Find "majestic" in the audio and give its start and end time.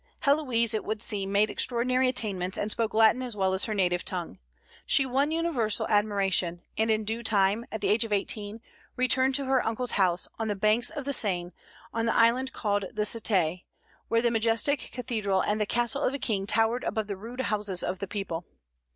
14.31-14.89